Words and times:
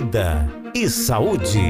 Vida 0.00 0.48
e 0.74 0.88
saúde. 0.88 1.60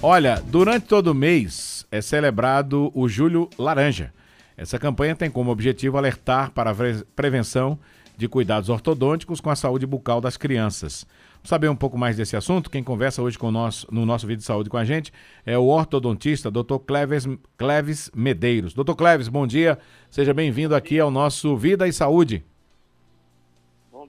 Olha, 0.00 0.40
durante 0.46 0.86
todo 0.86 1.12
mês 1.12 1.84
é 1.90 2.00
celebrado 2.00 2.92
o 2.94 3.08
Julho 3.08 3.50
Laranja. 3.58 4.14
Essa 4.56 4.78
campanha 4.78 5.16
tem 5.16 5.28
como 5.28 5.50
objetivo 5.50 5.98
alertar 5.98 6.52
para 6.52 6.70
a 6.70 6.74
prevenção 7.16 7.80
de 8.16 8.28
cuidados 8.28 8.68
ortodônticos 8.68 9.40
com 9.40 9.50
a 9.50 9.56
saúde 9.56 9.84
bucal 9.84 10.20
das 10.20 10.36
crianças. 10.36 11.04
Saber 11.42 11.68
um 11.68 11.76
pouco 11.76 11.98
mais 11.98 12.16
desse 12.16 12.36
assunto? 12.36 12.70
Quem 12.70 12.84
conversa 12.84 13.20
hoje 13.20 13.36
com 13.36 13.50
nós, 13.50 13.84
no 13.90 14.06
nosso 14.06 14.24
vídeo 14.24 14.38
de 14.38 14.46
saúde 14.46 14.70
com 14.70 14.76
a 14.76 14.84
gente 14.84 15.12
é 15.44 15.58
o 15.58 15.66
ortodontista 15.66 16.48
Dr. 16.48 16.78
Cleves, 16.86 17.26
Cleves 17.56 18.08
Medeiros. 18.14 18.72
Dr. 18.72 18.94
Cleves, 18.94 19.26
bom 19.26 19.48
dia. 19.48 19.80
Seja 20.08 20.32
bem-vindo 20.32 20.76
aqui 20.76 21.00
ao 21.00 21.10
nosso 21.10 21.56
Vida 21.56 21.88
e 21.88 21.92
Saúde. 21.92 22.44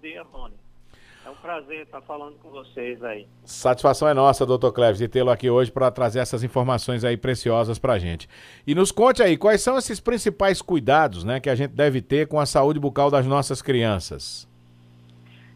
Dia, 0.01 0.23
Rony. 0.23 0.55
É 1.25 1.29
um 1.29 1.35
prazer 1.35 1.81
estar 1.81 2.01
falando 2.01 2.37
com 2.39 2.49
vocês 2.49 3.03
aí. 3.03 3.27
Satisfação 3.43 4.07
é 4.07 4.13
nossa, 4.13 4.45
doutor 4.45 4.71
Cleves, 4.71 4.97
de 4.97 5.07
tê-lo 5.07 5.29
aqui 5.29 5.49
hoje 5.49 5.69
para 5.69 5.91
trazer 5.91 6.19
essas 6.19 6.43
informações 6.43 7.03
aí 7.03 7.17
preciosas 7.17 7.77
para 7.77 7.93
a 7.93 7.99
gente. 7.99 8.27
E 8.65 8.73
nos 8.73 8.91
conte 8.91 9.21
aí, 9.21 9.37
quais 9.37 9.61
são 9.61 9.77
esses 9.77 9.99
principais 9.99 10.61
cuidados 10.61 11.23
né, 11.23 11.39
que 11.39 11.49
a 11.49 11.55
gente 11.55 11.71
deve 11.71 12.01
ter 12.01 12.27
com 12.27 12.39
a 12.39 12.45
saúde 12.45 12.79
bucal 12.79 13.11
das 13.11 13.27
nossas 13.27 13.61
crianças? 13.61 14.47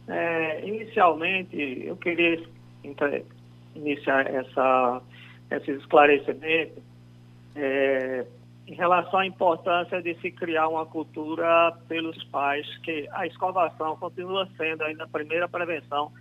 É, 0.08 0.68
inicialmente, 0.68 1.56
eu 1.86 1.96
queria 1.96 2.44
iniciar 3.73 4.28
essa, 4.28 5.02
esse 5.50 5.72
esclarecimento 5.72 6.82
é, 7.56 8.26
em 8.66 8.73
relação 8.73 9.20
à 9.20 9.26
importância 9.26 10.02
de 10.02 10.16
se 10.16 10.31
criar 10.31 10.70
uma 10.70 10.85
cultura 10.85 11.73
pelos 11.88 12.22
pais, 12.26 12.66
que 12.77 13.08
a 13.12 13.27
escovação 13.27 13.98
continua 13.98 14.48
sendo 14.58 14.84
ainda 14.84 15.03
a 15.03 15.08
primeira 15.08 15.48
prevenção 15.49 16.12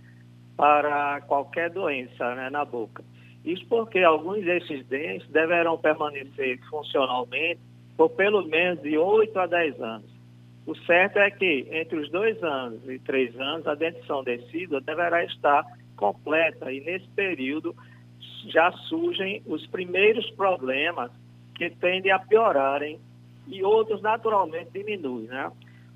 para 0.57 1.21
qualquer 1.21 1.69
doença 1.69 2.35
né, 2.35 2.49
na 2.49 2.65
boca. 2.65 3.03
Isso 3.45 3.65
porque 3.67 3.99
alguns 3.99 4.43
desses 4.43 4.85
dentes 4.87 5.27
deverão 5.29 5.77
permanecer 5.77 6.59
funcionalmente 6.69 7.59
por 7.97 8.09
pelo 8.09 8.45
menos 8.45 8.81
de 8.81 8.97
8 8.97 9.39
a 9.39 9.47
10 9.47 9.81
anos. 9.81 10.13
O 10.65 10.75
certo 10.75 11.17
é 11.17 11.29
que 11.29 11.67
entre 11.71 11.97
os 11.97 12.09
dois 12.09 12.41
anos 12.41 12.87
e 12.87 12.97
três 12.99 13.37
anos, 13.39 13.67
a 13.67 13.75
dentição 13.75 14.23
decídua 14.23 14.79
deverá 14.79 15.23
estar 15.25 15.65
completa 15.97 16.71
e 16.71 16.79
nesse 16.79 17.07
período 17.09 17.75
já 18.47 18.71
surgem 18.71 19.41
os 19.45 19.65
primeiros 19.67 20.29
problemas 20.31 21.11
que 21.69 21.77
tendem 21.77 22.11
a 22.11 22.19
piorarem 22.19 22.99
e 23.47 23.63
outros 23.63 24.01
naturalmente 24.01 24.71
diminuem. 24.71 25.27
Né? 25.27 25.51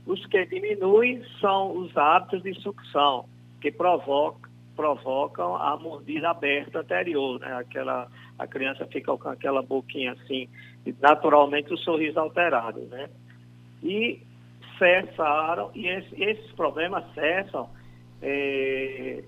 Os 0.06 0.26
que 0.28 0.46
diminuem 0.46 1.24
são 1.40 1.78
os 1.78 1.96
hábitos 1.98 2.44
de 2.44 2.54
sucção, 2.62 3.26
que 3.62 3.72
provocam, 3.72 4.50
provocam 4.76 5.56
a 5.56 5.76
mordida 5.78 6.30
aberta 6.30 6.80
anterior, 6.80 7.40
né? 7.40 7.52
Aquela, 7.54 8.08
a 8.38 8.46
criança 8.46 8.86
fica 8.86 9.18
com 9.18 9.30
aquela 9.30 9.64
boquinha 9.64 10.12
assim, 10.12 10.48
e 10.86 10.94
naturalmente 11.02 11.74
o 11.74 11.78
sorriso 11.78 12.20
alterado, 12.20 12.82
né? 12.82 13.10
E 13.82 14.22
cessaram, 14.78 15.72
e 15.74 15.88
esse, 15.88 16.24
esses 16.24 16.52
problemas 16.52 17.04
cessam 17.16 17.68
é, 18.22 19.24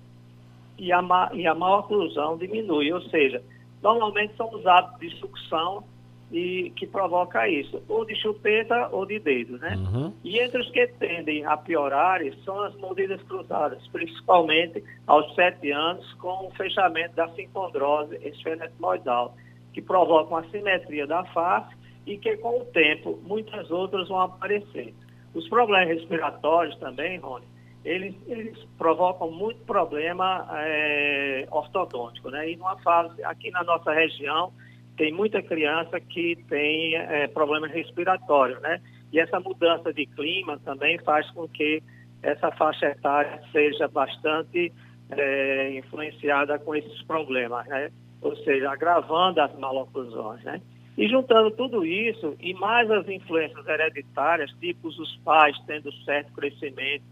e, 0.78 0.92
a, 0.92 1.30
e 1.34 1.46
a 1.46 1.54
maior 1.54 1.80
oclusão 1.80 2.38
diminui. 2.38 2.92
Ou 2.92 3.02
seja, 3.02 3.42
normalmente 3.82 4.36
são 4.36 4.48
os 4.54 4.64
hábitos 4.66 5.00
de 5.00 5.16
sucção 5.18 5.84
e 6.30 6.70
que 6.76 6.86
provoca 6.86 7.48
isso, 7.48 7.82
ou 7.88 8.04
de 8.04 8.14
chupeta 8.14 8.88
ou 8.92 9.04
de 9.04 9.18
dedo, 9.18 9.58
né? 9.58 9.74
Uhum. 9.76 10.14
E 10.22 10.38
entre 10.38 10.60
os 10.60 10.70
que 10.70 10.86
tendem 10.86 11.44
a 11.44 11.56
piorar 11.56 12.20
são 12.44 12.60
as 12.62 12.74
mordidas 12.76 13.20
cruzadas, 13.22 13.84
principalmente 13.88 14.82
aos 15.06 15.34
sete 15.34 15.72
anos, 15.72 16.12
com 16.14 16.46
o 16.46 16.50
fechamento 16.52 17.16
da 17.16 17.28
sincondrose 17.30 18.16
esfenetmoidal, 18.22 19.34
que 19.72 19.82
provocam 19.82 20.36
a 20.36 20.44
simetria 20.50 21.06
da 21.06 21.24
face 21.24 21.74
e 22.06 22.16
que 22.16 22.36
com 22.36 22.60
o 22.60 22.64
tempo 22.66 23.18
muitas 23.24 23.70
outras 23.70 24.08
vão 24.08 24.20
aparecer. 24.20 24.94
Os 25.34 25.48
problemas 25.48 25.88
respiratórios 25.88 26.76
também, 26.78 27.18
Rony, 27.18 27.46
eles, 27.84 28.14
eles 28.26 28.58
provocam 28.76 29.30
muito 29.30 29.60
problema 29.64 30.46
é, 30.52 31.46
ortodôntico, 31.50 32.30
né? 32.30 32.50
E 32.50 32.56
numa 32.56 32.76
fase, 32.78 33.22
aqui 33.24 33.50
na 33.50 33.64
nossa 33.64 33.92
região, 33.92 34.52
tem 35.00 35.14
muita 35.14 35.42
criança 35.42 35.98
que 35.98 36.36
tem 36.46 36.94
é, 36.94 37.26
problemas 37.28 37.72
respiratórios, 37.72 38.60
né? 38.60 38.82
E 39.10 39.18
essa 39.18 39.40
mudança 39.40 39.94
de 39.94 40.04
clima 40.04 40.58
também 40.62 40.98
faz 40.98 41.26
com 41.30 41.48
que 41.48 41.82
essa 42.22 42.50
faixa 42.50 42.84
etária 42.84 43.40
seja 43.50 43.88
bastante 43.88 44.70
é, 45.08 45.78
influenciada 45.78 46.58
com 46.58 46.74
esses 46.74 47.02
problemas, 47.04 47.66
né? 47.68 47.90
Ou 48.20 48.36
seja, 48.44 48.70
agravando 48.70 49.40
as 49.40 49.58
maloclusões, 49.58 50.44
né? 50.44 50.60
E 50.98 51.08
juntando 51.08 51.50
tudo 51.52 51.82
isso 51.82 52.36
e 52.38 52.52
mais 52.52 52.90
as 52.90 53.08
influências 53.08 53.66
hereditárias, 53.66 54.50
tipo 54.60 54.88
os 54.88 55.16
pais 55.24 55.56
tendo 55.66 55.90
certo 56.04 56.30
crescimento 56.34 57.04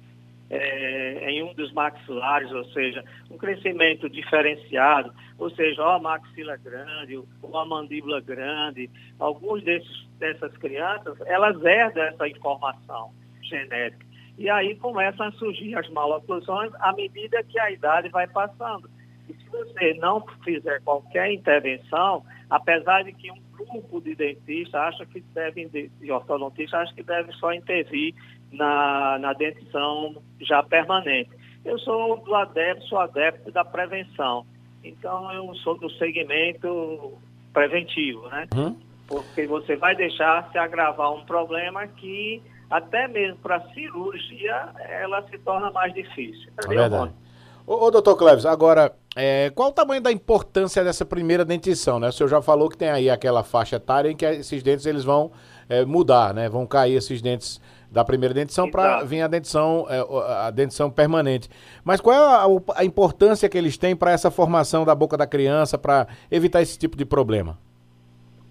é, 0.50 1.30
em 1.30 1.42
um 1.42 1.52
dos 1.54 1.72
maxilares, 1.72 2.50
ou 2.52 2.64
seja, 2.66 3.04
um 3.30 3.36
crescimento 3.36 4.08
diferenciado, 4.08 5.12
ou 5.38 5.50
seja, 5.50 5.82
ou 5.82 5.90
a 5.90 5.98
maxila 5.98 6.56
grande, 6.56 7.16
ou 7.16 7.58
a 7.58 7.66
mandíbula 7.66 8.20
grande, 8.20 8.90
alguns 9.18 9.62
desses, 9.62 10.06
dessas 10.18 10.56
crianças, 10.56 11.20
elas 11.26 11.62
herdam 11.62 12.04
essa 12.04 12.28
informação 12.28 13.12
genética. 13.42 14.06
E 14.38 14.48
aí 14.48 14.76
começam 14.76 15.26
a 15.26 15.32
surgir 15.32 15.74
as 15.74 15.88
maloclusões 15.90 16.72
à 16.80 16.92
medida 16.92 17.42
que 17.42 17.58
a 17.58 17.70
idade 17.70 18.08
vai 18.08 18.26
passando. 18.28 18.88
E 19.28 19.34
se 19.34 19.44
você 19.50 19.94
não 19.94 20.24
fizer 20.44 20.80
qualquer 20.82 21.32
intervenção, 21.32 22.24
apesar 22.48 23.02
de 23.02 23.12
que 23.12 23.30
um 23.30 23.40
grupo 23.52 24.00
de 24.00 24.14
dentistas 24.14 24.74
acha 24.74 25.04
que 25.06 25.20
devem, 25.34 25.68
de 25.68 26.12
ortodontistas 26.12 26.80
acha 26.80 26.94
que 26.94 27.02
deve 27.02 27.32
só 27.32 27.52
intervir 27.52 28.14
na, 28.52 29.18
na 29.18 29.32
dentição 29.32 30.16
já 30.40 30.62
permanente. 30.62 31.30
Eu 31.64 31.78
sou 31.78 32.16
do 32.18 32.34
adepto, 32.34 32.84
sou 32.86 32.98
adepto 32.98 33.50
da 33.52 33.64
prevenção. 33.64 34.46
Então 34.82 35.32
eu 35.32 35.54
sou 35.56 35.76
do 35.78 35.90
segmento 35.90 37.12
preventivo, 37.52 38.28
né? 38.28 38.46
Uhum. 38.54 38.76
Porque 39.06 39.46
você 39.46 39.76
vai 39.76 39.94
deixar 39.94 40.50
se 40.50 40.58
agravar 40.58 41.12
um 41.12 41.24
problema 41.24 41.86
que 41.86 42.42
até 42.70 43.08
mesmo 43.08 43.38
para 43.38 43.60
cirurgia 43.72 44.68
ela 44.78 45.22
se 45.28 45.38
torna 45.38 45.70
mais 45.70 45.92
difícil. 45.94 46.50
É 46.62 46.68
verdade. 46.68 47.12
Ô, 47.66 47.84
ô, 47.84 47.90
doutor 47.90 48.16
Cleves, 48.16 48.46
agora, 48.46 48.94
é, 49.14 49.50
qual 49.54 49.68
o 49.68 49.72
tamanho 49.72 50.00
da 50.00 50.10
importância 50.10 50.82
dessa 50.82 51.04
primeira 51.04 51.44
dentição, 51.44 51.98
né? 51.98 52.08
O 52.08 52.12
senhor 52.12 52.28
já 52.28 52.40
falou 52.40 52.68
que 52.68 52.78
tem 52.78 52.88
aí 52.88 53.10
aquela 53.10 53.42
faixa 53.42 53.76
etária 53.76 54.10
em 54.10 54.16
que 54.16 54.24
esses 54.24 54.62
dentes 54.62 54.86
eles 54.86 55.04
vão 55.04 55.32
é, 55.68 55.84
mudar, 55.84 56.32
né? 56.32 56.48
Vão 56.48 56.66
cair 56.66 56.94
esses 56.94 57.20
dentes 57.20 57.60
da 57.90 58.04
primeira 58.04 58.34
dentição 58.34 58.70
para 58.70 59.02
vir 59.02 59.22
a 59.22 59.28
dentição, 59.28 59.86
é, 59.88 60.00
a 60.46 60.50
dentição 60.50 60.90
permanente. 60.90 61.48
Mas 61.84 62.00
qual 62.00 62.14
é 62.14 62.18
a, 62.18 62.80
a 62.80 62.84
importância 62.84 63.48
que 63.48 63.56
eles 63.56 63.78
têm 63.78 63.96
para 63.96 64.12
essa 64.12 64.30
formação 64.30 64.84
da 64.84 64.94
boca 64.94 65.16
da 65.16 65.26
criança, 65.26 65.78
para 65.78 66.06
evitar 66.30 66.60
esse 66.60 66.78
tipo 66.78 66.96
de 66.96 67.04
problema? 67.04 67.58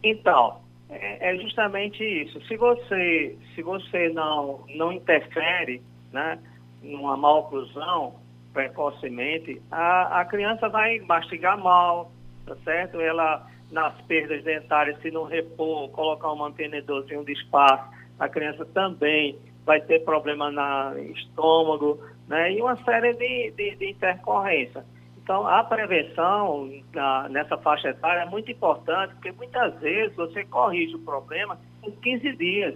Então, 0.04 0.58
é, 0.90 1.32
é 1.32 1.38
justamente 1.38 2.04
isso. 2.04 2.42
Se 2.48 2.58
você, 2.58 3.38
se 3.54 3.62
você 3.62 4.10
não, 4.10 4.64
não 4.76 4.92
interfere 4.92 5.82
né, 6.12 6.40
numa 6.82 7.16
maloclusão, 7.16 8.16
precocemente, 8.54 9.62
a, 9.72 10.22
a 10.22 10.26
criança 10.26 10.68
vai 10.68 11.00
mastigar 11.02 11.60
mal, 11.60 12.12
tá 12.46 12.56
certo? 12.64 13.00
Ela, 13.00 13.46
nas 13.72 13.94
perdas 14.02 14.44
dentárias, 14.44 15.00
se 15.02 15.12
não 15.12 15.26
repor, 15.26 15.90
colocar 15.92 16.32
um 16.32 16.38
mantenedorzinho 16.38 17.24
de 17.24 17.34
espaço, 17.34 17.97
a 18.20 18.30
criança 18.30 18.66
também 18.66 19.38
vai 19.66 19.82
ter 19.82 20.04
problema 20.04 20.50
no 20.50 21.00
estômago, 21.12 22.00
né? 22.28 22.54
E 22.54 22.62
uma 22.62 22.76
série 22.84 23.14
de, 23.14 23.52
de, 23.52 23.76
de 23.76 23.92
intercorrência. 23.92 24.84
Então, 25.22 25.46
a 25.46 25.62
prevenção 25.62 26.72
na, 26.94 27.28
nessa 27.28 27.58
faixa 27.58 27.90
etária 27.90 28.22
é 28.22 28.26
muito 28.26 28.50
importante, 28.50 29.14
porque 29.16 29.34
muitas 29.34 29.78
vezes 29.80 30.16
você 30.16 30.46
corrige 30.46 30.96
o 30.96 31.00
problema 31.00 31.60
em 31.84 31.92
15 31.92 32.34
dias. 32.38 32.76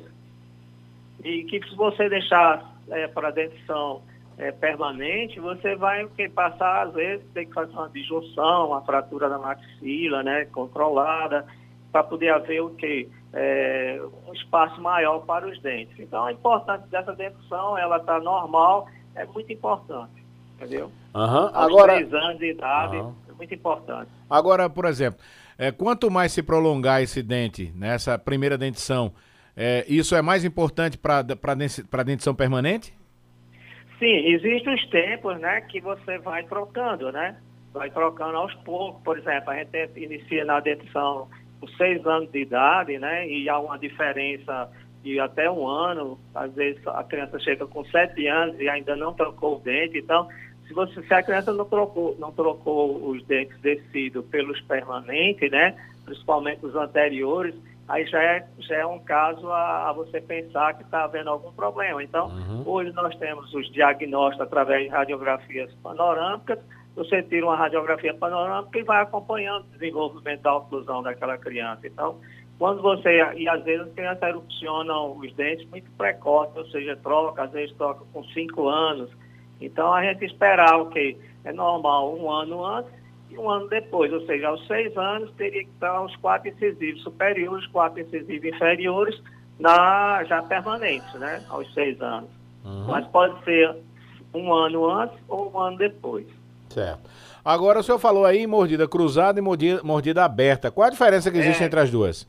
E 1.24 1.44
que 1.46 1.62
se 1.66 1.74
você 1.76 2.10
deixar 2.10 2.76
é, 2.90 3.08
para 3.08 3.32
dentição 3.32 4.02
é, 4.38 4.52
permanente, 4.52 5.40
você 5.40 5.76
vai 5.76 6.06
que, 6.10 6.28
passar, 6.28 6.88
às 6.88 6.94
vezes, 6.94 7.26
ter 7.32 7.46
que 7.46 7.54
fazer 7.54 7.72
uma 7.72 7.90
disjunção, 7.90 8.68
uma 8.68 8.82
fratura 8.82 9.30
da 9.30 9.38
maxila, 9.38 10.22
né, 10.22 10.44
controlada, 10.46 11.46
para 11.90 12.04
poder 12.04 12.34
haver 12.34 12.62
o 12.62 12.72
quê? 12.72 13.08
É, 13.34 14.02
um 14.28 14.34
espaço 14.34 14.82
maior 14.82 15.20
para 15.20 15.48
os 15.48 15.58
dentes. 15.62 15.98
Então, 15.98 16.26
a 16.26 16.34
importância 16.34 16.86
dessa 16.88 17.14
dentição, 17.14 17.78
ela 17.78 17.98
está 17.98 18.20
normal, 18.20 18.90
é 19.16 19.26
muito 19.26 19.54
importante, 19.54 20.22
entendeu? 20.56 20.92
Uhum. 21.16 21.50
Agora... 21.54 21.94
três 21.94 22.14
anos 22.14 22.38
de 22.40 22.52
idade, 22.52 22.98
uhum. 22.98 23.16
é 23.30 23.32
muito 23.32 23.54
importante. 23.54 24.12
Agora, 24.30 24.70
por 24.70 24.84
exemplo, 24.84 25.20
é, 25.58 25.72
quanto 25.72 26.12
mais 26.12 26.34
se 26.34 26.44
prolongar 26.44 27.02
esse 27.02 27.24
dente, 27.24 27.72
nessa 27.74 28.20
primeira 28.20 28.58
dentição, 28.58 29.14
é, 29.56 29.86
isso 29.88 30.14
é 30.16 30.22
mais 30.22 30.44
importante 30.44 30.98
para 30.98 31.20
a 31.20 32.04
dentição 32.04 32.36
permanente? 32.36 32.94
Sim, 33.98 34.26
existem 34.28 34.74
os 34.74 34.86
tempos, 34.90 35.40
né, 35.40 35.62
que 35.62 35.80
você 35.80 36.18
vai 36.18 36.44
trocando, 36.44 37.12
né? 37.12 37.38
Vai 37.72 37.90
trocando 37.92 38.36
aos 38.36 38.54
poucos. 38.56 39.02
Por 39.04 39.18
exemplo, 39.18 39.52
a 39.52 39.56
gente 39.56 39.92
inicia 39.96 40.44
na 40.44 40.60
dentição 40.60 41.30
com 41.62 41.68
seis 41.70 42.06
anos 42.06 42.30
de 42.32 42.42
idade, 42.42 42.98
né? 42.98 43.28
E 43.30 43.48
há 43.48 43.60
uma 43.60 43.78
diferença 43.78 44.68
de 45.04 45.20
até 45.20 45.50
um 45.50 45.68
ano. 45.68 46.20
Às 46.34 46.52
vezes 46.54 46.86
a 46.88 47.04
criança 47.04 47.40
chega 47.40 47.68
com 47.68 47.86
sete 47.86 48.28
anos 48.28 48.60
e 48.60 48.68
ainda 48.68 48.96
não 48.96 49.14
trocou 49.14 49.58
o 49.58 49.60
dente. 49.60 50.00
Então, 50.00 50.28
se, 50.68 50.74
você, 50.74 51.02
se 51.04 51.14
a 51.14 51.22
criança 51.22 51.54
não 51.54 51.66
trocou, 51.66 52.18
não 52.20 52.32
trocou 52.32 53.10
os 53.10 53.24
dentes 53.26 53.58
descidos 53.62 54.26
pelos 54.26 54.60
permanentes, 54.62 55.50
né? 55.52 55.76
Principalmente 56.04 56.66
os 56.66 56.76
anteriores, 56.76 57.54
aí 57.88 58.06
já 58.08 58.24
é, 58.24 58.48
já 58.60 58.78
é 58.78 58.86
um 58.86 59.00
caso 59.00 59.48
a, 59.52 59.90
a 59.90 59.94
você 59.94 60.20
pensar 60.20 60.74
que 60.76 60.84
está 60.84 61.04
havendo 61.04 61.30
algum 61.30 61.52
problema. 61.52 62.04
Então, 62.04 62.28
uhum. 62.30 62.64
hoje 62.66 62.92
nós 62.94 63.16
temos 63.18 63.54
os 63.54 63.72
diagnósticos 63.72 64.48
através 64.48 64.84
de 64.84 64.90
radiografias 64.90 65.72
panorâmicas, 65.84 66.58
você 66.96 67.24
tira 67.24 67.46
uma 67.46 67.56
radiografia 67.56 68.14
panorâmica 68.14 68.78
e 68.80 68.84
vai 68.84 69.02
acompanhando 69.02 69.66
o 69.66 69.78
desenvolvimento 69.78 70.42
da 70.42 70.56
oclusão 70.56 71.02
daquela 71.02 71.38
criança. 71.38 71.88
Então, 71.88 72.20
quando 72.60 72.82
você, 72.82 73.10
e 73.36 73.48
às 73.48 73.64
vezes 73.64 73.88
as 73.88 73.94
crianças 73.94 74.22
erupcionam 74.22 75.18
os 75.18 75.34
dentes 75.34 75.68
muito 75.70 75.90
precoce, 75.92 76.58
ou 76.58 76.66
seja, 76.68 76.96
troca, 76.98 77.44
às 77.44 77.52
vezes 77.52 77.76
troca 77.76 78.04
com 78.14 78.24
5 78.24 78.68
anos. 78.68 79.10
Então, 79.60 79.94
a 79.94 80.04
gente 80.04 80.26
esperar, 80.26 80.76
ok, 80.80 81.18
é 81.44 81.54
normal 81.54 82.16
um 82.16 82.30
ano 82.30 82.66
antes 82.66 82.92
e 83.30 83.38
um 83.38 83.50
ano 83.50 83.68
depois, 83.70 84.12
ou 84.12 84.26
seja, 84.26 84.50
aos 84.50 84.66
6 84.68 84.98
anos 84.98 85.32
teria 85.32 85.64
que 85.64 85.70
estar 85.70 86.02
os 86.02 86.16
quatro 86.18 86.50
incisivos 86.50 87.02
superiores, 87.02 87.66
quatro 87.68 88.02
incisivos 88.02 88.50
inferiores, 88.50 89.22
na, 89.58 90.24
já 90.26 90.42
permanentes, 90.42 91.14
né, 91.14 91.44
aos 91.50 91.72
6 91.74 92.02
anos. 92.02 92.30
Uhum. 92.66 92.88
Mas 92.88 93.08
pode 93.08 93.44
ser 93.44 93.76
um 94.34 94.54
ano 94.54 94.90
antes 94.90 95.18
ou 95.28 95.52
um 95.52 95.60
ano 95.60 95.78
depois. 95.78 96.28
Certo. 96.74 97.10
Agora 97.44 97.80
o 97.80 97.84
senhor 97.84 98.00
falou 98.00 98.26
aí 98.26 98.46
mordida 98.46 98.88
cruzada 98.88 99.40
e 99.40 99.42
mordida, 99.42 99.82
mordida 99.84 100.24
aberta. 100.24 100.72
Qual 100.72 100.88
a 100.88 100.92
diferença 100.92 101.32
que 101.32 101.38
existe 101.38 101.64
é, 101.64 101.66
entre 101.66 101.80
as 101.80 101.90
duas? 101.90 102.28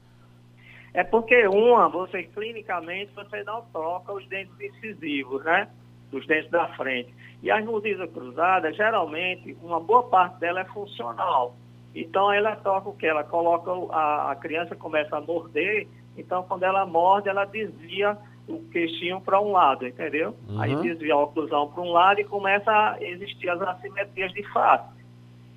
É 0.94 1.04
porque 1.04 1.46
uma, 1.46 1.88
você 1.88 2.24
clinicamente, 2.24 3.12
você 3.14 3.42
não 3.44 3.62
troca 3.72 4.12
os 4.12 4.26
dentes 4.28 4.54
incisivos, 4.60 5.44
né? 5.44 5.68
Os 6.10 6.26
dentes 6.26 6.50
da 6.50 6.68
frente. 6.68 7.14
E 7.42 7.50
as 7.50 7.64
mordidas 7.64 8.10
cruzadas, 8.10 8.76
geralmente, 8.76 9.56
uma 9.62 9.80
boa 9.80 10.04
parte 10.04 10.38
dela 10.38 10.60
é 10.60 10.64
funcional. 10.64 11.56
Então 11.94 12.32
ela 12.32 12.56
toca 12.56 12.88
o 12.88 12.94
que? 12.94 13.06
Ela 13.06 13.24
coloca, 13.24 13.70
a, 13.94 14.32
a 14.32 14.36
criança 14.36 14.74
começa 14.74 15.16
a 15.16 15.20
morder, 15.20 15.86
então 16.16 16.42
quando 16.44 16.62
ela 16.62 16.86
morde, 16.86 17.28
ela 17.28 17.44
desvia 17.44 18.16
o 18.48 18.60
queixinho 18.70 19.20
para 19.20 19.40
um 19.40 19.52
lado, 19.52 19.86
entendeu? 19.86 20.34
Uhum. 20.48 20.60
Aí 20.60 20.74
desvia 20.76 21.14
a 21.14 21.22
oclusão 21.22 21.68
para 21.68 21.82
um 21.82 21.92
lado 21.92 22.20
e 22.20 22.24
começa 22.24 22.70
a 22.70 22.96
existir 23.00 23.48
as 23.48 23.60
assimetrias 23.62 24.32
de 24.32 24.42
face. 24.52 25.02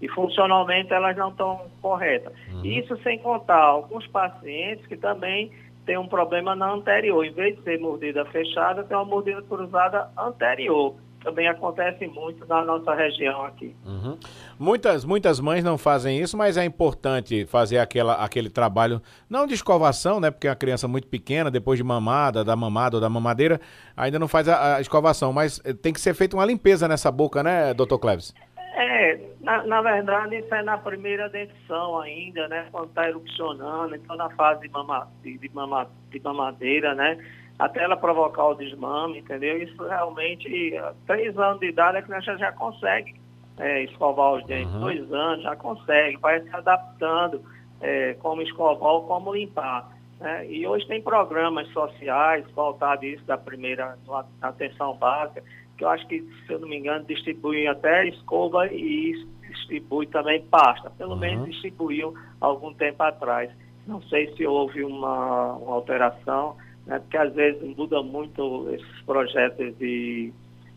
E 0.01 0.07
funcionalmente 0.09 0.93
elas 0.93 1.15
não 1.15 1.29
estão 1.29 1.61
corretas. 1.81 2.33
Uhum. 2.51 2.65
Isso 2.65 2.97
sem 3.01 3.17
contar 3.19 3.61
alguns 3.61 4.05
pacientes 4.07 4.85
que 4.85 4.97
também 4.97 5.51
têm 5.85 5.97
um 5.97 6.07
problema 6.07 6.55
na 6.55 6.71
anterior. 6.71 7.25
Em 7.25 7.31
vez 7.31 7.55
de 7.55 7.63
ser 7.63 7.79
mordida 7.79 8.25
fechada, 8.25 8.83
tem 8.83 8.95
uma 8.95 9.05
mordida 9.05 9.41
cruzada 9.41 10.09
anterior 10.17 10.95
também 11.25 11.47
acontece 11.47 12.05
muito 12.05 12.45
na 12.45 12.63
nossa 12.63 12.93
região 12.93 13.43
aqui. 13.43 13.75
Uhum. 13.83 14.15
Muitas, 14.59 15.03
muitas 15.03 15.39
mães 15.39 15.63
não 15.63 15.75
fazem 15.75 16.21
isso, 16.21 16.37
mas 16.37 16.55
é 16.55 16.63
importante 16.63 17.47
fazer 17.47 17.79
aquela, 17.79 18.13
aquele 18.23 18.47
trabalho, 18.47 19.01
não 19.27 19.47
de 19.47 19.55
escovação, 19.55 20.19
né? 20.19 20.29
Porque 20.29 20.47
a 20.47 20.55
criança 20.55 20.87
muito 20.87 21.07
pequena, 21.07 21.49
depois 21.49 21.79
de 21.79 21.83
mamada, 21.83 22.43
da 22.43 22.55
mamada 22.55 22.97
ou 22.97 23.01
da 23.01 23.09
mamadeira, 23.09 23.59
ainda 23.97 24.19
não 24.19 24.27
faz 24.27 24.47
a, 24.47 24.75
a 24.75 24.81
escovação, 24.81 25.33
mas 25.33 25.59
eh, 25.65 25.73
tem 25.73 25.91
que 25.91 25.99
ser 25.99 26.13
feita 26.13 26.37
uma 26.37 26.45
limpeza 26.45 26.87
nessa 26.87 27.11
boca, 27.11 27.41
né, 27.41 27.73
doutor 27.73 27.97
Cleves? 27.97 28.31
É, 28.75 29.19
na, 29.41 29.63
na, 29.65 29.81
verdade, 29.81 30.37
isso 30.37 30.53
é 30.53 30.61
na 30.61 30.77
primeira 30.77 31.27
dentição 31.27 31.99
ainda, 31.99 32.47
né? 32.47 32.67
Quando 32.71 32.89
está 32.89 33.09
erupcionando, 33.09 33.95
então 33.95 34.15
na 34.15 34.29
fase 34.31 34.61
de, 34.61 34.69
mama, 34.69 35.07
de, 35.23 35.39
de, 35.39 35.49
mama, 35.49 35.89
de 36.11 36.19
mamadeira, 36.19 36.93
né? 36.93 37.17
Até 37.57 37.83
ela 37.83 37.95
provocar 37.95 38.47
o 38.47 38.55
desmame, 38.55 39.19
entendeu? 39.19 39.61
Isso 39.61 39.81
realmente, 39.83 40.73
três 41.07 41.37
anos 41.37 41.59
de 41.59 41.67
idade 41.67 41.97
a 41.97 42.01
criança 42.01 42.37
já 42.37 42.51
consegue 42.51 43.15
é, 43.57 43.83
escovar 43.83 44.33
os 44.33 44.45
dentes, 44.45 44.73
uhum. 44.73 44.81
dois 44.81 45.13
anos 45.13 45.43
já 45.43 45.55
consegue, 45.55 46.17
vai 46.17 46.41
se 46.41 46.53
adaptando 46.53 47.41
é, 47.81 48.13
como 48.15 48.41
escovar 48.41 48.91
ou 48.91 49.03
como 49.03 49.33
limpar. 49.33 49.89
Né? 50.19 50.49
E 50.49 50.67
hoje 50.67 50.87
tem 50.87 51.01
programas 51.01 51.67
sociais 51.69 52.45
voltados 52.51 53.03
a 53.03 53.07
isso 53.07 53.25
da 53.25 53.37
primeira 53.37 53.97
atenção 54.41 54.95
básica, 54.97 55.43
que 55.77 55.83
eu 55.83 55.89
acho 55.89 56.07
que, 56.07 56.21
se 56.45 56.53
eu 56.53 56.59
não 56.59 56.67
me 56.67 56.77
engano, 56.77 57.05
distribuem 57.05 57.67
até 57.67 58.07
escova 58.07 58.67
e 58.67 59.25
distribui 59.49 60.07
também 60.07 60.41
pasta. 60.43 60.89
Pelo 60.91 61.13
uhum. 61.13 61.19
menos 61.19 61.49
distribuiu 61.49 62.13
algum 62.39 62.73
tempo 62.73 63.01
atrás. 63.03 63.51
Não 63.87 64.01
sei 64.03 64.33
se 64.35 64.45
houve 64.45 64.83
uma, 64.83 65.53
uma 65.53 65.75
alteração, 65.75 66.57
né? 66.85 66.99
porque 66.99 67.17
às 67.17 67.33
vezes 67.33 67.61
muda 67.75 68.01
muito 68.01 68.69
esses 68.71 69.01
projetos 69.01 69.77
de, 69.77 70.31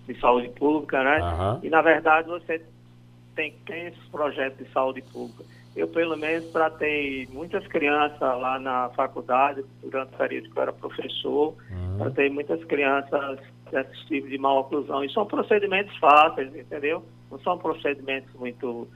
de 0.07 0.21
saúde 0.21 0.49
pública, 0.51 1.03
né? 1.03 1.19
Uhum. 1.21 1.61
E 1.63 1.71
na 1.71 1.83
verdade 1.83 2.29
você 2.29 2.63
tem, 3.35 3.55
tem 3.67 3.87
esses 3.87 4.09
projetos 4.09 4.59
de 4.59 4.73
saúde 4.73 5.03
pública. 5.03 5.45
Eu, 5.77 5.87
pelo 5.87 6.17
menos, 6.17 6.51
tratei 6.51 7.29
muitas 7.31 7.65
crianças 7.69 8.21
lá 8.21 8.59
na 8.59 8.89
faculdade, 8.91 9.65
durante 9.81 10.13
o 10.13 10.19
período 10.19 10.51
que 10.51 10.59
eu 10.59 10.63
era 10.63 10.73
professor, 10.73 11.55
uhum. 11.71 11.99
tratei 11.99 12.29
muitas 12.31 12.65
crianças 12.65 13.39
desse 13.71 14.07
tipo 14.07 14.29
de 14.29 14.39
mal 14.39 14.59
oclusão. 14.59 15.05
E 15.05 15.13
são 15.13 15.25
procedimentos 15.25 15.97
fáceis, 15.99 16.53
entendeu? 16.57 17.05
Não 17.31 17.39
são 17.41 17.57
procedimentos 17.59 18.33
muito 18.35 18.89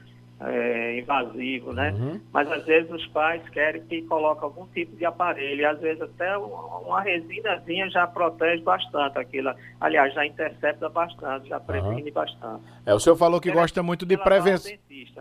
é, 0.45 0.99
invasivo, 0.99 1.73
né? 1.73 1.91
Uhum. 1.91 2.19
Mas 2.31 2.51
às 2.51 2.65
vezes 2.65 2.91
os 2.91 3.05
pais 3.07 3.41
querem 3.49 3.81
que 3.83 4.01
coloque 4.03 4.43
algum 4.43 4.65
tipo 4.67 4.95
de 4.95 5.05
aparelho, 5.05 5.61
e 5.61 5.65
às 5.65 5.79
vezes 5.79 6.01
até 6.01 6.37
uma 6.37 7.01
resinazinha 7.01 7.89
já 7.89 8.05
protege 8.07 8.61
bastante 8.63 9.17
aquilo. 9.17 9.53
Aliás, 9.79 10.13
já 10.13 10.25
intercepta 10.25 10.89
bastante, 10.89 11.49
já 11.49 11.59
previne 11.59 12.03
uhum. 12.03 12.13
bastante. 12.13 12.63
É, 12.85 12.93
o 12.93 12.99
senhor 12.99 13.15
falou 13.15 13.39
que 13.39 13.51
gosta 13.51 13.81
muito 13.81 14.05
de 14.05 14.17
prevenção. 14.17 14.71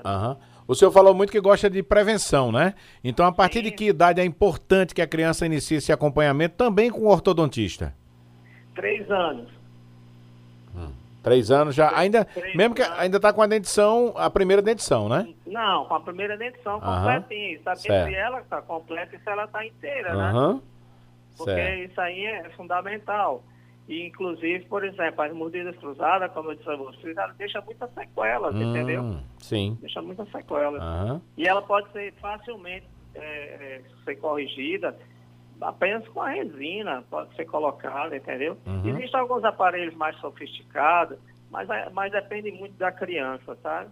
Uhum. 0.05 0.37
O 0.67 0.75
senhor 0.75 0.91
falou 0.91 1.15
muito 1.15 1.31
que 1.31 1.41
gosta 1.41 1.69
de 1.69 1.83
prevenção, 1.83 2.53
né? 2.53 2.75
Então, 3.03 3.27
a 3.27 3.33
partir 3.33 3.59
Sim. 3.59 3.65
de 3.65 3.71
que 3.73 3.89
idade 3.89 4.21
é 4.21 4.25
importante 4.25 4.95
que 4.95 5.03
a 5.03 5.07
criança 5.07 5.45
inicie 5.45 5.79
esse 5.79 5.93
acompanhamento 5.93 6.57
também 6.57 6.91
com 6.91 7.01
o 7.01 7.09
ortodontista? 7.09 7.95
Três 8.75 9.11
anos. 9.11 9.62
Três 11.23 11.51
anos 11.51 11.75
já. 11.75 11.97
Ainda, 11.97 12.25
Três 12.25 12.55
mesmo 12.55 12.75
que 12.75 12.83
ainda 12.83 13.17
está 13.17 13.33
com 13.33 13.43
a 13.43 13.47
dentição, 13.47 14.13
a 14.17 14.29
primeira 14.29 14.61
dentição, 14.61 15.09
né? 15.09 15.33
Não, 15.47 15.85
com 15.85 15.95
a 15.95 16.01
primeira 16.01 16.37
dentição 16.37 16.81
completinha. 16.81 17.61
Saber 17.63 17.81
certo. 17.81 18.09
se 18.09 18.15
ela 18.15 18.41
está 18.41 18.63
completa 18.63 19.15
e 19.15 19.19
se 19.19 19.29
ela 19.29 19.45
está 19.45 19.65
inteira, 19.65 20.15
né? 20.15 20.61
Porque 21.37 21.55
certo. 21.55 21.91
isso 21.91 22.01
aí 22.01 22.25
é 22.27 22.51
fundamental. 22.51 23.43
E, 23.89 24.07
inclusive, 24.07 24.65
por 24.67 24.85
exemplo, 24.85 25.23
as 25.23 25.33
mordidas 25.33 25.77
cruzadas, 25.77 26.31
como 26.33 26.51
eu 26.51 26.55
disse 26.55 26.71
a 26.71 26.77
vocês, 26.77 27.17
ela 27.17 27.35
deixa 27.37 27.61
muitas 27.61 27.93
sequelas, 27.93 28.55
hum, 28.55 28.63
entendeu? 28.63 29.17
Sim. 29.39 29.77
Deixa 29.81 30.01
muitas 30.01 30.31
sequelas. 30.31 30.83
Uhum. 30.83 31.21
E 31.37 31.47
ela 31.47 31.63
pode 31.63 31.91
ser 31.93 32.13
facilmente 32.21 32.87
é, 33.15 33.21
é, 33.21 33.83
ser 34.05 34.17
corrigida 34.17 34.97
apenas 35.63 36.07
com 36.09 36.21
a 36.21 36.31
resina 36.31 37.03
pode 37.11 37.35
ser 37.35 37.45
colocada, 37.47 38.17
entendeu? 38.17 38.57
Uhum. 38.67 38.89
Existem 38.89 39.21
alguns 39.21 39.45
aparelhos 39.45 39.95
mais 39.95 40.17
sofisticados, 40.19 41.19
mas, 41.51 41.69
é, 41.71 41.89
mas 41.91 42.13
depende 42.13 42.51
muito 42.51 42.75
da 42.77 42.91
criança, 42.91 43.57
tá? 43.57 43.87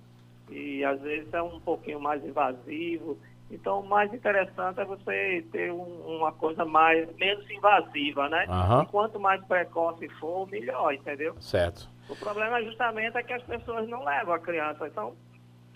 E 0.49 0.85
às 0.85 1.01
vezes 1.01 1.33
é 1.33 1.43
um 1.43 1.61
pouquinho 1.61 2.01
mais 2.01 2.25
invasivo. 2.25 3.19
Então, 3.51 3.81
o 3.81 3.89
mais 3.89 4.13
interessante 4.15 4.81
é 4.81 4.85
você 4.85 5.45
ter 5.51 5.73
um, 5.73 6.17
uma 6.19 6.33
coisa 6.33 6.65
mais 6.65 7.09
menos 7.17 7.49
invasiva, 7.51 8.29
né? 8.29 8.47
Uhum. 8.49 8.83
E 8.83 8.87
quanto 8.87 9.19
mais 9.19 9.45
precoce 9.45 10.09
for, 10.21 10.49
melhor, 10.49 10.95
entendeu? 10.95 11.35
Certo. 11.41 11.89
O 12.09 12.17
problema 12.17 12.63
justamente 12.63 13.17
é 13.17 13.23
que 13.23 13.33
as 13.33 13.43
pessoas 13.43 13.89
não 13.89 14.05
levam 14.05 14.35
a 14.35 14.39
criança. 14.39 14.87
Então, 14.87 15.15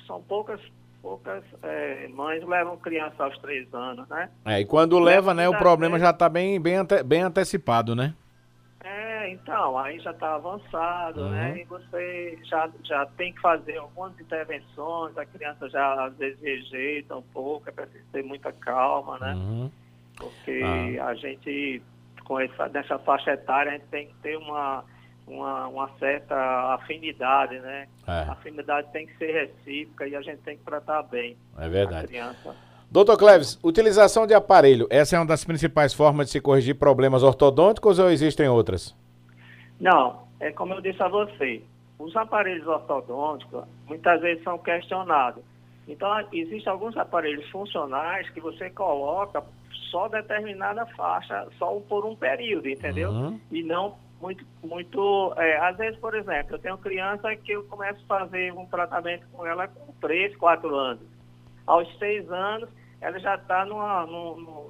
são 0.07 0.23
poucas 0.23 0.61
poucas 1.05 1.45
é, 1.63 2.09
mães 2.09 2.43
levam 2.43 2.79
criança 2.79 3.25
aos 3.25 3.37
três 3.39 3.73
anos, 3.75 4.09
né? 4.09 4.31
É, 4.47 4.61
e 4.61 4.65
quando 4.65 4.99
leva, 4.99 5.35
né, 5.35 5.47
o 5.47 5.59
problema 5.59 5.99
já 5.99 6.09
está 6.09 6.31
bem, 6.31 6.59
bem, 6.59 6.77
ante, 6.77 7.03
bem 7.03 7.21
antecipado, 7.21 7.95
né? 7.95 8.15
É, 8.83 9.31
então, 9.31 9.79
aí 9.79 10.01
já 10.01 10.13
está 10.13 10.35
avançado, 10.35 11.29
né? 11.29 11.49
uhum. 11.49 11.55
né? 11.55 11.61
E 11.61 11.65
você 11.65 12.39
já, 12.45 12.71
já 12.83 13.05
tem 13.19 13.35
que 13.35 13.41
fazer 13.43 13.77
algumas 13.77 14.19
intervenções, 14.19 15.17
a 15.19 15.27
criança 15.27 15.69
já 15.69 16.07
às 16.07 16.17
vezes 16.17 16.41
rejeita 16.41 17.15
um 17.15 17.23
pouco, 17.23 17.69
é 17.69 17.73
preciso 17.73 18.05
ter 18.11 18.25
muita 18.25 18.51
calma, 18.51 19.19
né? 19.19 19.35
Uhum. 19.35 19.71
Porque 20.17 20.63
ah. 20.99 21.09
a 21.09 21.15
gente, 21.15 21.83
com 22.25 22.41
essa, 22.41 22.67
nessa 22.69 22.99
faixa 22.99 23.33
etária, 23.33 23.73
a 23.73 23.75
gente 23.75 23.89
tem 23.89 24.07
que 24.07 24.15
ter 24.23 24.39
uma 24.39 24.85
uma, 25.27 25.69
uma 25.69 25.91
certa 25.99 26.37
afinidade, 26.75 27.59
né? 27.61 27.89
É. 28.07 28.11
A 28.11 28.33
afinidade 28.33 28.91
tem 28.93 29.07
que 29.07 29.17
ser 29.17 29.33
recíproca 29.33 30.07
e 30.07 30.15
a 30.15 30.23
gente 30.23 30.39
tem 30.39 30.57
que 30.57 30.65
tratar 30.65 31.03
bem 31.05 31.37
é 31.59 31.69
verdade. 31.69 32.05
a 32.05 32.09
criança. 32.09 32.57
Doutor 32.91 33.17
Cleves, 33.17 33.59
utilização 33.63 34.27
de 34.27 34.35
aparelho, 34.35 34.87
essa 34.91 35.17
é 35.17 35.19
uma 35.19 35.27
das 35.27 35.45
principais 35.45 35.93
formas 35.93 36.27
de 36.27 36.33
se 36.33 36.41
corrigir 36.41 36.77
problemas 36.77 37.23
ortodônticos 37.23 37.99
ou 37.99 38.11
existem 38.11 38.49
outras? 38.49 38.95
Não, 39.81 40.23
é 40.39 40.53
como 40.53 40.75
eu 40.75 40.81
disse 40.81 41.03
a 41.03 41.09
você, 41.09 41.63
os 41.99 42.15
aparelhos 42.15 42.67
ortodônticos 42.67 43.65
muitas 43.87 44.21
vezes 44.21 44.45
são 44.45 44.59
questionados. 44.59 45.43
Então, 45.89 46.09
existem 46.33 46.73
alguns 46.73 46.97
aparelhos 46.97 47.49
funcionais 47.51 48.29
que 48.31 48.41
você 48.41 48.71
coloca 48.71 49.43
só 49.91 50.09
determinada 50.09 50.87
faixa, 50.87 51.47
só 51.59 51.79
por 51.89 52.07
um 52.07 52.17
período, 52.17 52.69
entendeu? 52.69 53.11
Uhum. 53.11 53.41
E 53.51 53.63
não 53.63 53.97
muito, 54.25 54.47
muito. 54.63 55.35
É, 55.37 55.59
às 55.59 55.77
vezes, 55.77 56.01
por 56.01 56.15
exemplo, 56.15 56.55
eu 56.55 56.59
tenho 56.59 56.79
criança 56.79 57.37
que 57.37 57.53
eu 57.53 57.65
começo 57.65 58.03
a 58.09 58.21
fazer 58.21 58.53
um 58.55 58.65
tratamento 58.65 59.27
com 59.31 59.47
ela 59.47 59.69
com 59.69 59.93
3, 60.01 60.35
4 60.37 60.75
anos. 60.75 61.03
Aos 61.67 61.99
6 61.99 62.31
anos, 62.33 62.69
ela 63.03 63.19
já 63.19 63.35
está 63.35 63.67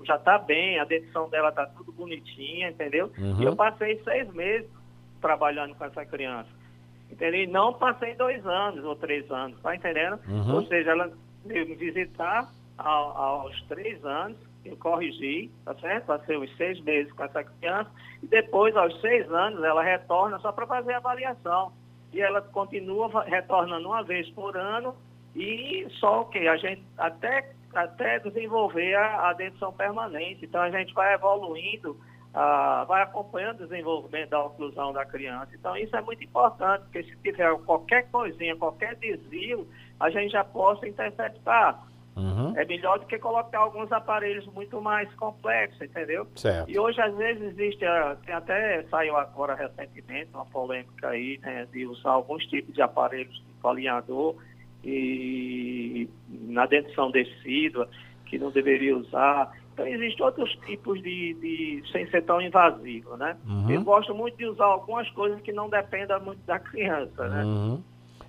já 0.02 0.18
tá 0.18 0.38
bem, 0.38 0.80
a 0.80 0.84
dentição 0.84 1.28
dela 1.30 1.50
está 1.50 1.66
tudo 1.66 1.92
bonitinha, 1.92 2.70
entendeu? 2.70 3.12
Uhum. 3.16 3.40
E 3.40 3.44
eu 3.44 3.54
passei 3.54 4.02
seis 4.02 4.28
meses 4.32 4.68
trabalhando 5.20 5.74
com 5.76 5.84
essa 5.84 6.04
criança. 6.04 6.50
Entendeu? 7.08 7.42
E 7.42 7.46
não 7.46 7.72
passei 7.74 8.16
dois 8.16 8.44
anos 8.44 8.84
ou 8.84 8.96
três 8.96 9.30
anos, 9.30 9.60
tá 9.60 9.76
entendendo? 9.76 10.18
Uhum. 10.26 10.56
Ou 10.56 10.66
seja, 10.66 10.90
ela 10.90 11.12
me 11.44 11.64
visitar 11.76 12.50
ao, 12.76 13.16
aos 13.16 13.62
três 13.68 14.04
anos, 14.04 14.38
eu 14.64 14.76
corrigi, 14.76 15.50
tá 15.64 15.74
certo? 15.74 16.06
Passei 16.06 16.36
uns 16.36 16.54
seis 16.56 16.80
meses 16.80 17.12
com 17.12 17.24
essa 17.24 17.44
criança, 17.44 17.90
e 18.22 18.26
depois, 18.26 18.76
aos 18.76 19.00
seis 19.00 19.30
anos, 19.30 19.62
ela 19.62 19.82
retorna 19.82 20.38
só 20.38 20.52
para 20.52 20.66
fazer 20.66 20.94
a 20.94 20.98
avaliação. 20.98 21.72
E 22.12 22.20
ela 22.20 22.40
continua 22.40 23.24
retornando 23.24 23.88
uma 23.88 24.02
vez 24.02 24.28
por 24.30 24.56
ano, 24.56 24.94
e 25.34 25.86
só 25.98 26.22
o 26.22 26.24
que? 26.26 26.46
A 26.46 26.56
gente 26.56 26.82
até, 26.96 27.52
até 27.74 28.20
desenvolver 28.20 28.94
a, 28.94 29.30
a 29.30 29.32
dentição 29.32 29.72
permanente. 29.72 30.44
Então 30.44 30.60
a 30.60 30.70
gente 30.70 30.94
vai 30.94 31.12
evoluindo 31.14 31.96
vai 32.86 33.02
acompanhando 33.02 33.60
o 33.60 33.68
desenvolvimento 33.68 34.30
da 34.30 34.44
oclusão 34.44 34.92
da 34.92 35.04
criança. 35.04 35.50
Então, 35.54 35.76
isso 35.76 35.94
é 35.96 36.00
muito 36.00 36.24
importante, 36.24 36.82
porque 36.82 37.04
se 37.04 37.16
tiver 37.18 37.56
qualquer 37.58 38.10
coisinha, 38.10 38.56
qualquer 38.56 38.96
desvio, 38.96 39.68
a 40.00 40.10
gente 40.10 40.32
já 40.32 40.42
possa 40.42 40.86
interceptar. 40.88 41.80
Uhum. 42.16 42.56
É 42.56 42.64
melhor 42.64 42.98
do 42.98 43.06
que 43.06 43.18
colocar 43.18 43.58
alguns 43.58 43.90
aparelhos 43.90 44.46
muito 44.46 44.80
mais 44.80 45.12
complexos, 45.14 45.80
entendeu? 45.80 46.26
Certo. 46.36 46.70
E 46.70 46.78
hoje, 46.78 47.00
às 47.00 47.14
vezes, 47.16 47.42
existe, 47.42 47.84
ah, 47.84 48.16
tem 48.24 48.34
até 48.34 48.84
saiu 48.84 49.16
agora 49.16 49.54
recentemente 49.54 50.30
uma 50.32 50.44
polêmica 50.46 51.08
aí, 51.08 51.38
né, 51.42 51.66
de 51.72 51.86
usar 51.86 52.10
alguns 52.10 52.44
tipos 52.46 52.72
de 52.72 52.82
aparelhos 52.82 53.34
de 53.34 53.68
alinhador 53.68 54.36
e 54.84 56.08
na 56.30 56.66
dentição 56.66 57.10
decídua, 57.10 57.88
que 58.26 58.38
não 58.38 58.50
deveria 58.50 58.96
usar. 58.96 59.50
Então, 59.72 59.86
existem 59.86 60.24
outros 60.24 60.52
tipos 60.66 61.02
de, 61.02 61.34
de 61.34 61.82
sem 61.90 62.08
ser 62.10 62.22
tão 62.22 62.40
invasivo, 62.40 63.16
né? 63.16 63.36
Uhum. 63.44 63.70
Eu 63.70 63.82
gosto 63.82 64.14
muito 64.14 64.36
de 64.36 64.46
usar 64.46 64.66
algumas 64.66 65.08
coisas 65.10 65.40
que 65.40 65.52
não 65.52 65.68
dependam 65.68 66.20
muito 66.20 66.40
da 66.46 66.60
criança, 66.60 67.28
né? 67.28 67.44
Uhum. 67.44 67.82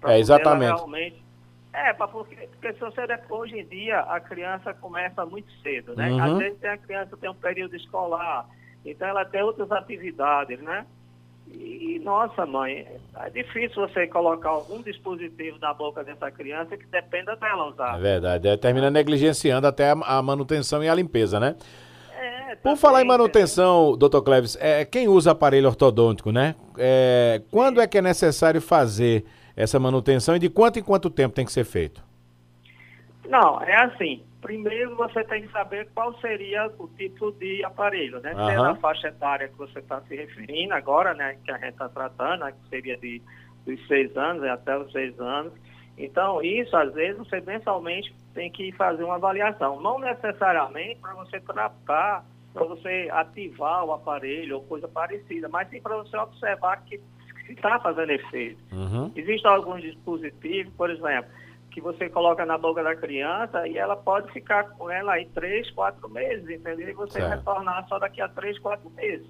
É, 0.04 0.18
exatamente. 0.18 0.82
É, 1.76 1.92
porque, 1.94 2.36
porque 2.48 2.74
se 2.74 2.80
você 2.80 3.02
hoje 3.30 3.60
em 3.60 3.66
dia 3.66 4.00
a 4.00 4.20
criança 4.22 4.74
começa 4.74 5.26
muito 5.26 5.52
cedo, 5.62 5.94
né? 5.94 6.10
Uhum. 6.10 6.24
Às 6.24 6.38
vezes 6.38 6.64
a 6.64 6.78
criança 6.78 7.18
tem 7.18 7.30
um 7.30 7.36
período 7.36 7.76
escolar, 7.76 8.48
então 8.86 9.06
ela 9.06 9.26
tem 9.26 9.42
outras 9.42 9.70
atividades, 9.72 10.62
né? 10.62 10.86
E, 11.48 12.02
nossa, 12.04 12.46
mãe, 12.46 12.88
é 13.18 13.30
difícil 13.30 13.88
você 13.88 14.08
colocar 14.08 14.50
algum 14.50 14.82
dispositivo 14.82 15.60
na 15.60 15.74
boca 15.74 16.04
dessa 16.04 16.32
criança 16.32 16.76
que 16.76 16.88
dependa 16.88 17.36
dela 17.36 17.70
usar. 17.70 17.98
É 17.98 18.02
verdade, 18.02 18.48
é, 18.48 18.58
termina 18.58 18.90
negligenciando 18.90 19.68
até 19.68 19.92
a, 19.92 20.22
manutenção 20.22 20.84
e 20.84 20.90
a 20.90 20.96
limpeza, 20.96 21.40
né? 21.40 21.56
É, 22.18 22.56
Por 22.56 22.78
falar 22.78 23.02
em 23.02 23.06
manutenção, 23.06 23.96
doutor 23.98 24.24
Cleves, 24.24 24.58
é, 24.60 24.86
quem 24.86 25.08
usa 25.08 25.32
aparelho 25.32 25.68
ortodôntico, 25.68 26.32
né? 26.32 26.56
É, 26.78 27.42
quando 27.52 27.80
é 27.80 27.86
que 27.86 27.98
é 27.98 28.02
necessário 28.02 28.62
fazer 28.62 29.24
essa 29.56 29.80
manutenção 29.80 30.36
e 30.36 30.40
de 30.40 30.50
quanto 30.50 30.80
em 30.80 30.84
quanto 30.84 31.10
tempo 31.10 31.36
tem 31.36 31.46
que 31.46 31.52
ser 31.52 31.66
feito? 31.66 32.04
Não, 33.28 33.62
é 33.62 33.76
assim 33.76 34.24
primeiro 34.46 34.96
você 34.96 35.24
tem 35.24 35.42
que 35.42 35.52
saber 35.52 35.90
qual 35.96 36.14
seria 36.20 36.72
o 36.78 36.88
tipo 36.90 37.32
de 37.32 37.66
aparelho, 37.66 38.20
né? 38.20 38.32
Uhum. 38.36 38.46
Se 38.46 38.52
é 38.52 38.58
na 38.58 38.76
faixa 38.76 39.08
etária 39.08 39.48
que 39.48 39.58
você 39.58 39.80
está 39.80 40.00
se 40.02 40.16
referindo 40.16 40.72
agora, 40.76 41.16
né? 41.16 41.36
Que 41.44 41.52
a 41.52 41.58
gente 41.58 41.72
está 41.72 41.90
tratando, 41.90 42.46
né, 42.46 42.52
que 42.52 42.70
seria 42.70 42.96
de, 42.96 43.24
dos 43.66 43.88
seis 43.88 44.16
anos 44.16 44.44
até 44.44 44.78
os 44.78 44.92
seis 44.92 45.20
anos. 45.20 45.52
Então, 45.98 46.44
isso, 46.44 46.78
às 46.78 46.94
vezes, 46.94 47.18
você 47.18 47.42
mensalmente 47.42 48.14
tem 48.36 48.52
que 48.52 48.72
fazer 48.74 49.04
uma 49.04 49.16
avaliação. 49.16 49.82
Não 49.82 49.98
necessariamente 49.98 51.00
para 51.02 51.16
você 51.16 51.40
tratar, 51.40 52.24
para 52.54 52.66
você 52.66 53.10
ativar 53.12 53.84
o 53.84 53.94
aparelho 53.94 54.58
ou 54.58 54.64
coisa 54.64 54.88
parecida, 54.88 55.50
mas 55.50 55.68
sim 55.70 55.82
para 55.82 55.98
você 55.98 56.16
observar 56.18 56.84
que 56.84 57.02
está 57.54 57.80
fazendo 57.80 58.12
efeito. 58.12 58.62
Uhum. 58.72 59.12
Existem 59.16 59.52
alguns 59.52 59.82
dispositivos, 59.82 60.74
por 60.74 60.90
exemplo, 60.90 61.30
que 61.72 61.82
você 61.82 62.10
coloca 62.10 62.46
na 62.46 62.58
boca 62.58 62.82
da 62.82 62.96
criança 62.96 63.68
e 63.68 63.78
ela 63.78 63.96
pode 63.98 64.32
ficar 64.32 64.64
com 64.72 64.90
ela 64.90 65.14
aí 65.14 65.26
três, 65.34 65.70
quatro 65.72 66.10
meses, 66.10 66.50
entendeu? 66.50 66.90
E 66.90 66.94
você 66.94 67.20
certo. 67.20 67.36
retornar 67.36 67.86
só 67.88 68.00
daqui 68.00 68.22
a 68.22 68.30
três, 68.30 68.58
quatro 68.60 68.90
meses, 68.92 69.28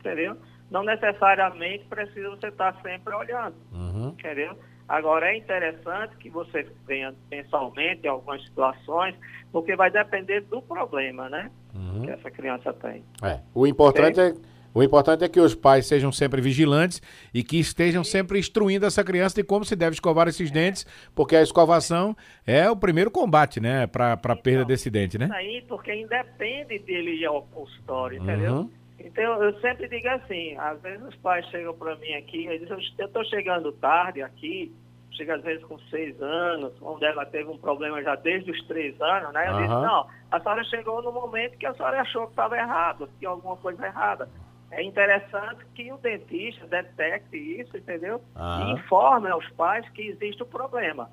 entendeu? 0.00 0.36
Não 0.70 0.82
necessariamente 0.82 1.84
precisa 1.84 2.30
você 2.30 2.48
estar 2.48 2.74
sempre 2.82 3.14
olhando, 3.14 3.54
uhum. 3.72 4.08
entendeu? 4.18 4.56
Agora, 4.88 5.32
é 5.32 5.36
interessante 5.36 6.16
que 6.16 6.28
você 6.28 6.66
venha 6.84 7.14
mensalmente 7.30 8.04
em 8.04 8.08
algumas 8.08 8.42
situações, 8.42 9.14
porque 9.52 9.76
vai 9.76 9.88
depender 9.88 10.40
do 10.40 10.60
problema, 10.60 11.28
né? 11.28 11.48
Uhum. 11.72 12.02
Que 12.02 12.10
essa 12.10 12.28
criança 12.28 12.72
tem. 12.72 13.04
É. 13.22 13.38
O 13.54 13.64
importante 13.68 14.18
é 14.18 14.34
o 14.72 14.82
importante 14.82 15.24
é 15.24 15.28
que 15.28 15.40
os 15.40 15.54
pais 15.54 15.86
sejam 15.86 16.12
sempre 16.12 16.40
vigilantes 16.40 17.02
e 17.34 17.42
que 17.42 17.58
estejam 17.58 18.04
sempre 18.04 18.38
instruindo 18.38 18.86
essa 18.86 19.02
criança 19.02 19.36
de 19.36 19.44
como 19.44 19.64
se 19.64 19.74
deve 19.74 19.94
escovar 19.94 20.28
esses 20.28 20.50
dentes, 20.50 20.86
porque 21.14 21.36
a 21.36 21.42
escovação 21.42 22.16
é 22.46 22.70
o 22.70 22.76
primeiro 22.76 23.10
combate, 23.10 23.60
né, 23.60 23.86
para 23.86 24.12
a 24.12 24.14
então, 24.14 24.36
perda 24.36 24.64
desse 24.64 24.90
dente, 24.90 25.18
né? 25.18 25.26
Isso 25.26 25.34
aí, 25.34 25.64
porque 25.68 25.94
independe 25.94 26.78
dele 26.78 27.16
ir 27.16 27.26
ao 27.26 27.42
consultório, 27.42 28.22
entendeu? 28.22 28.52
Uhum. 28.52 28.70
Então, 28.98 29.42
eu 29.42 29.58
sempre 29.60 29.88
digo 29.88 30.08
assim, 30.08 30.56
às 30.58 30.80
vezes 30.82 31.02
os 31.02 31.16
pais 31.16 31.46
chegam 31.46 31.74
para 31.74 31.96
mim 31.96 32.12
aqui, 32.14 32.46
eles 32.46 32.60
dizem, 32.68 32.94
eu 32.98 33.06
estou 33.06 33.24
chegando 33.24 33.72
tarde 33.72 34.22
aqui, 34.22 34.72
chega 35.12 35.36
às 35.36 35.42
vezes 35.42 35.64
com 35.64 35.78
seis 35.90 36.20
anos, 36.20 36.72
onde 36.80 37.04
ela 37.04 37.24
teve 37.26 37.48
um 37.48 37.58
problema 37.58 38.02
já 38.02 38.14
desde 38.14 38.50
os 38.50 38.62
três 38.66 39.00
anos, 39.00 39.32
né? 39.32 39.48
Eu 39.48 39.52
uhum. 39.52 39.58
disse, 39.58 39.74
não, 39.74 40.06
a 40.30 40.40
senhora 40.40 40.64
chegou 40.64 41.02
no 41.02 41.12
momento 41.12 41.56
que 41.58 41.66
a 41.66 41.74
senhora 41.74 42.00
achou 42.00 42.26
que 42.26 42.32
estava 42.32 42.56
errado, 42.56 43.06
que 43.08 43.18
tinha 43.18 43.30
alguma 43.30 43.56
coisa 43.56 43.84
errada. 43.84 44.28
É 44.70 44.82
interessante 44.82 45.64
que 45.74 45.92
o 45.92 45.96
dentista 45.98 46.66
detecte 46.66 47.36
isso, 47.36 47.76
entendeu? 47.76 48.22
Ah. 48.34 48.60
E 48.62 48.72
informe 48.72 49.28
aos 49.28 49.48
pais 49.50 49.88
que 49.90 50.02
existe 50.02 50.42
o 50.42 50.46
problema. 50.46 51.10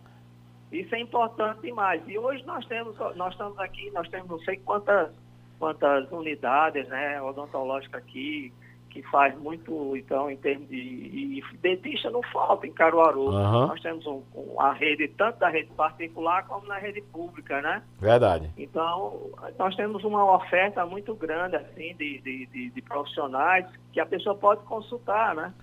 Isso 0.72 0.94
é 0.94 1.00
importante 1.00 1.62
demais. 1.62 2.02
E 2.08 2.18
hoje 2.18 2.46
nós 2.46 2.66
temos, 2.66 2.98
nós 3.16 3.32
estamos 3.32 3.58
aqui, 3.60 3.90
nós 3.92 4.08
temos 4.10 4.30
não 4.30 4.40
sei 4.40 4.58
quantas, 4.58 5.12
quantas 5.58 6.12
unidades 6.12 6.88
né, 6.90 7.22
odontológicas 7.22 8.04
aqui, 8.04 8.54
que 8.98 9.04
faz 9.10 9.38
muito, 9.38 9.96
então, 9.96 10.30
em 10.30 10.38
termos 10.38 10.68
de. 10.70 10.76
E 10.76 11.44
dentista 11.62 12.10
não 12.10 12.24
falta 12.24 12.66
em 12.66 12.74
Caruaru. 12.74 13.28
Uhum. 13.28 13.68
Nós 13.68 13.80
temos 13.80 14.06
um, 14.08 14.24
um, 14.34 14.60
a 14.60 14.74
rede, 14.74 15.08
tanto 15.10 15.38
da 15.38 15.50
rede 15.50 15.70
particular 15.74 16.48
como 16.48 16.66
na 16.66 16.80
rede 16.80 17.02
pública, 17.02 17.62
né? 17.62 17.84
Verdade. 18.00 18.52
Então, 18.58 19.30
nós 19.60 19.76
temos 19.76 20.04
uma 20.04 20.36
oferta 20.36 20.84
muito 20.84 21.14
grande, 21.14 21.58
assim, 21.58 21.96
de, 21.96 22.20
de, 22.22 22.46
de, 22.48 22.70
de 22.72 22.82
profissionais 22.82 23.68
que 23.94 24.00
a 24.00 24.06
pessoa 24.06 24.36
pode 24.36 24.64
consultar, 24.64 25.36
né? 25.36 25.54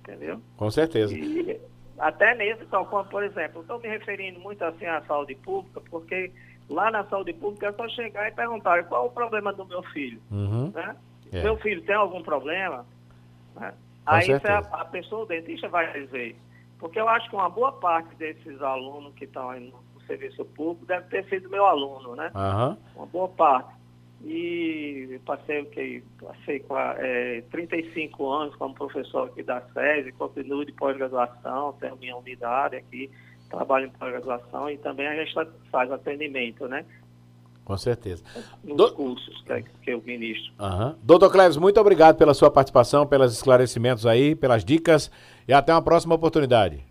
Entendeu? 0.00 0.40
Com 0.56 0.70
certeza. 0.70 1.12
E 1.12 1.60
até 1.98 2.32
mesmo, 2.36 2.62
então, 2.62 2.84
como, 2.84 3.04
por 3.06 3.24
exemplo, 3.24 3.62
estou 3.62 3.80
me 3.80 3.88
referindo 3.88 4.38
muito 4.38 4.62
assim 4.62 4.86
à 4.86 5.02
saúde 5.02 5.34
pública, 5.34 5.80
porque 5.90 6.30
lá 6.68 6.92
na 6.92 7.02
saúde 7.06 7.32
pública 7.32 7.66
é 7.66 7.72
só 7.72 7.88
chegar 7.88 8.28
e 8.28 8.34
perguntar 8.34 8.84
qual 8.84 9.06
o 9.06 9.10
problema 9.10 9.52
do 9.52 9.66
meu 9.66 9.82
filho, 9.82 10.20
uhum. 10.30 10.70
né? 10.72 10.94
É. 11.32 11.42
Meu 11.42 11.56
filho 11.58 11.82
tem 11.82 11.94
algum 11.94 12.22
problema? 12.22 12.86
Né? 13.56 13.74
Aí 14.06 14.32
a, 14.32 14.58
a, 14.58 14.84
pessoa, 14.86 15.24
o 15.24 15.26
dentista, 15.26 15.68
vai 15.68 15.92
dizer. 15.92 16.36
Porque 16.78 16.98
eu 16.98 17.08
acho 17.08 17.28
que 17.28 17.36
uma 17.36 17.50
boa 17.50 17.72
parte 17.72 18.14
desses 18.16 18.62
alunos 18.62 19.14
que 19.14 19.24
estão 19.24 19.50
aí 19.50 19.60
no, 19.60 19.78
no 19.94 20.00
serviço 20.06 20.44
público 20.44 20.86
deve 20.86 21.08
ter 21.08 21.24
sido 21.28 21.50
meu 21.50 21.66
aluno, 21.66 22.14
né? 22.14 22.30
Uhum. 22.34 22.76
Uma 22.96 23.06
boa 23.06 23.28
parte. 23.28 23.78
E 24.24 25.20
passei 25.24 25.60
o 25.60 25.66
que? 25.66 26.02
Passei 26.20 26.64
é, 26.98 27.42
35 27.50 28.28
anos 28.28 28.56
como 28.56 28.74
professor 28.74 29.28
aqui 29.28 29.42
da 29.42 29.60
SESI, 29.60 30.12
continuo 30.12 30.64
de 30.64 30.72
pós-graduação, 30.72 31.74
tenho 31.74 31.96
minha 31.96 32.16
unidade 32.16 32.76
aqui, 32.76 33.10
trabalho 33.48 33.86
em 33.86 33.90
pós-graduação 33.90 34.68
e 34.70 34.78
também 34.78 35.06
a 35.06 35.24
gente 35.24 35.34
faz 35.70 35.90
atendimento, 35.92 36.66
né? 36.66 36.84
Com 37.68 37.76
certeza. 37.76 38.24
Nos 38.64 38.76
Do... 38.78 38.92
cursos 38.94 39.42
que, 39.42 39.62
que 39.82 39.90
eu 39.90 40.02
ministro. 40.02 40.54
Uhum. 40.58 40.94
Doutor 41.02 41.30
Cleves, 41.30 41.58
muito 41.58 41.78
obrigado 41.78 42.16
pela 42.16 42.32
sua 42.32 42.50
participação, 42.50 43.06
pelos 43.06 43.30
esclarecimentos 43.34 44.06
aí, 44.06 44.34
pelas 44.34 44.64
dicas 44.64 45.10
e 45.46 45.52
até 45.52 45.70
uma 45.70 45.82
próxima 45.82 46.14
oportunidade. 46.14 46.82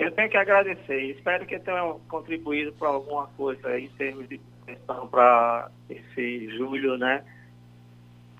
Eu 0.00 0.10
tenho 0.10 0.28
que 0.28 0.36
agradecer. 0.36 1.12
Espero 1.12 1.46
que 1.46 1.56
tenha 1.60 1.94
contribuído 2.08 2.72
para 2.72 2.88
alguma 2.88 3.28
coisa 3.36 3.78
em 3.78 3.86
termos 3.90 4.28
de 4.28 4.40
questão 4.66 5.06
para 5.06 5.70
esse 5.88 6.50
julho, 6.56 6.98
né? 6.98 7.22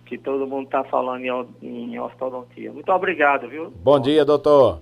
que 0.07 0.19
todo 0.19 0.45
mundo 0.45 0.65
está 0.65 0.83
falando 0.85 1.25
em, 1.63 1.95
em 1.95 1.99
ortodontia. 2.01 2.73
Muito 2.73 2.91
obrigado, 2.91 3.49
viu? 3.49 3.73
Bom 3.77 4.01
dia, 4.01 4.25
doutor. 4.25 4.81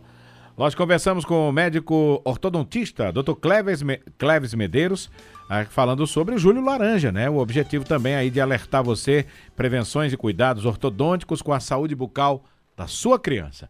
Nós 0.57 0.73
conversamos 0.73 1.25
com 1.25 1.49
o 1.49 1.53
médico 1.53 2.23
ortodontista, 2.25 3.13
Cleves, 3.41 3.83
Cleves 4.17 4.55
Medeiros, 4.55 5.11
ah, 5.51 5.65
falando 5.65 6.07
sobre 6.07 6.37
o 6.37 6.39
Júlio 6.39 6.65
Laranja, 6.65 7.11
né? 7.11 7.29
O 7.29 7.39
objetivo 7.39 7.85
também 7.85 8.15
aí 8.15 8.31
de 8.31 8.41
alertar 8.41 8.83
você 8.83 9.27
prevenções 9.57 10.13
e 10.13 10.17
cuidados 10.17 10.65
ortodônticos 10.65 11.43
com 11.43 11.53
a 11.53 11.59
saúde 11.59 11.97
bucal 11.97 12.45
da 12.77 12.87
sua 12.87 13.19
criança. 13.19 13.63